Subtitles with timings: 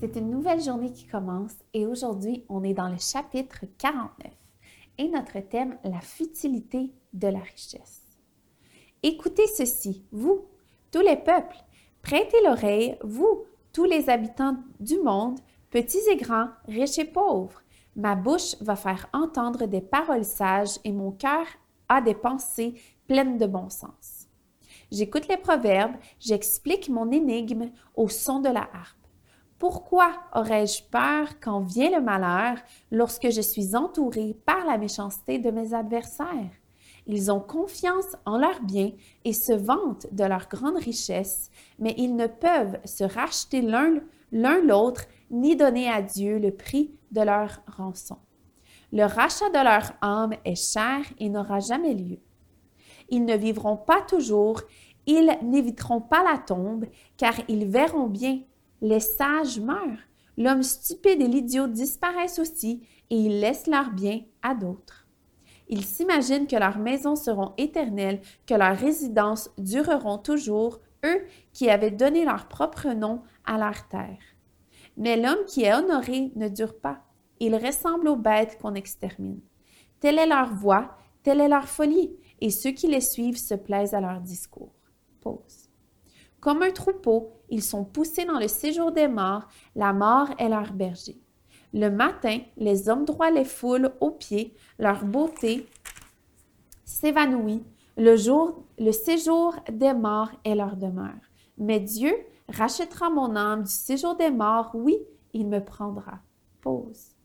[0.00, 4.32] C'est une nouvelle journée qui commence et aujourd'hui, on est dans le chapitre 49
[4.96, 8.02] et notre thème, la futilité de la richesse.
[9.02, 10.46] Écoutez ceci, vous,
[10.92, 11.56] tous les peuples,
[12.00, 13.42] prêtez l'oreille, vous,
[13.72, 17.62] tous les habitants du monde, petits et grands, riches et pauvres.
[17.96, 21.46] Ma bouche va faire entendre des paroles sages et mon cœur
[21.88, 22.74] a des pensées
[23.08, 24.28] pleines de bon sens.
[24.92, 29.07] J'écoute les proverbes, j'explique mon énigme au son de la harpe.
[29.58, 32.58] Pourquoi aurais-je peur quand vient le malheur
[32.92, 36.52] lorsque je suis entouré par la méchanceté de mes adversaires?
[37.06, 38.92] Ils ont confiance en leurs biens
[39.24, 45.06] et se vantent de leur grande richesse, mais ils ne peuvent se racheter l'un l'autre
[45.30, 48.18] ni donner à Dieu le prix de leur rançon.
[48.92, 52.18] Le rachat de leur âme est cher et n'aura jamais lieu.
[53.08, 54.60] Ils ne vivront pas toujours,
[55.06, 56.84] ils n'éviteront pas la tombe,
[57.16, 58.40] car ils verront bien
[58.80, 59.98] les sages meurent,
[60.36, 65.06] l'homme stupide et l'idiot disparaissent aussi, et ils laissent leurs biens à d'autres.
[65.68, 71.90] Ils s'imaginent que leurs maisons seront éternelles, que leurs résidences dureront toujours, eux qui avaient
[71.90, 74.18] donné leur propre nom à leur terre.
[74.96, 77.04] Mais l'homme qui est honoré ne dure pas.
[77.40, 79.40] Il ressemble aux bêtes qu'on extermine.
[80.00, 83.94] Telle est leur voix, telle est leur folie, et ceux qui les suivent se plaisent
[83.94, 84.72] à leur discours.
[85.20, 85.67] Pause.
[86.40, 90.72] Comme un troupeau, ils sont poussés dans le séjour des morts, la mort est leur
[90.72, 91.20] berger.
[91.74, 95.66] Le matin, les hommes droits les foulent aux pieds, leur beauté
[96.84, 97.64] s'évanouit.
[97.96, 98.14] Le
[98.78, 101.18] le séjour des morts est leur demeure.
[101.58, 102.14] Mais Dieu
[102.48, 104.96] rachètera mon âme du séjour des morts, oui,
[105.32, 106.20] il me prendra.
[106.60, 107.16] Pause.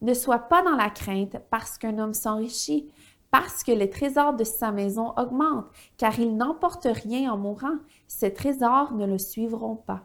[0.00, 2.90] Ne sois pas dans la crainte parce qu'un homme s'enrichit,
[3.34, 8.32] parce que les trésors de sa maison augmentent, car il n'emporte rien en mourant, ses
[8.32, 10.04] trésors ne le suivront pas.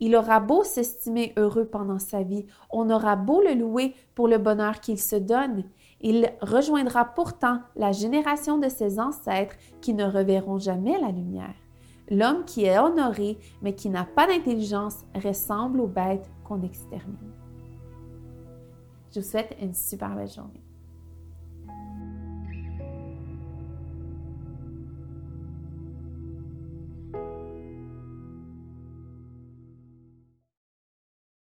[0.00, 4.38] Il aura beau s'estimer heureux pendant sa vie, on aura beau le louer pour le
[4.38, 5.64] bonheur qu'il se donne,
[6.00, 11.54] il rejoindra pourtant la génération de ses ancêtres qui ne reverront jamais la lumière.
[12.08, 17.34] L'homme qui est honoré mais qui n'a pas d'intelligence ressemble aux bêtes qu'on extermine.
[19.14, 20.64] Je vous souhaite une super belle journée.